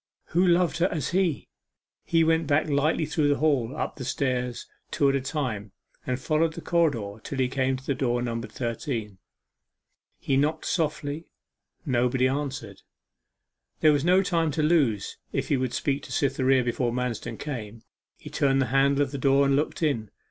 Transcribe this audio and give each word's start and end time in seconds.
Who 0.29 0.43
loved 0.47 0.77
her 0.79 0.87
as 0.87 1.09
he! 1.09 1.47
He 2.03 2.23
went 2.23 2.47
back 2.47 2.67
lightly 2.67 3.05
through 3.05 3.27
the 3.27 3.35
hall, 3.35 3.75
up 3.77 3.97
the 3.97 4.03
stairs, 4.03 4.65
two 4.89 5.07
at 5.09 5.15
a 5.15 5.21
time, 5.21 5.73
and 6.07 6.19
followed 6.19 6.53
the 6.55 6.61
corridor 6.61 7.17
till 7.23 7.37
he 7.37 7.47
came 7.47 7.77
to 7.77 7.85
the 7.85 7.93
door 7.93 8.19
numbered 8.23 8.51
thirteen. 8.51 9.19
He 10.17 10.37
knocked 10.37 10.65
softly: 10.65 11.29
nobody 11.85 12.27
answered. 12.27 12.81
There 13.81 13.93
was 13.93 14.03
no 14.03 14.23
time 14.23 14.49
to 14.53 14.63
lose 14.63 15.17
if 15.33 15.49
he 15.49 15.57
would 15.57 15.71
speak 15.75 16.01
to 16.05 16.11
Cytherea 16.11 16.63
before 16.63 16.91
Manston 16.91 17.37
came. 17.37 17.83
He 18.17 18.31
turned 18.31 18.59
the 18.59 18.65
handle 18.73 19.03
of 19.03 19.11
the 19.11 19.19
door 19.19 19.45
and 19.45 19.55
looked 19.55 19.83
in. 19.83 20.09